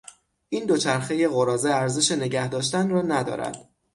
این 0.49 0.65
دوچرخهی 0.65 1.27
قراضه 1.27 1.69
ارزش 1.69 2.11
نگهداشتن 2.11 2.89
را 2.89 3.01
ندارد. 3.01 3.67